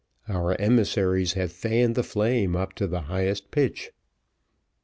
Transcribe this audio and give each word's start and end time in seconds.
Our 0.27 0.59
emissaries 0.59 1.33
have 1.33 1.51
fanned 1.51 1.93
the 1.93 2.01
flame 2.01 2.55
up 2.55 2.73
to 2.77 2.87
the 2.87 3.01
highest 3.01 3.51
pitch." 3.51 3.91